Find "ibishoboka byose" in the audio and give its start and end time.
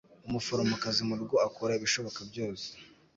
1.77-2.67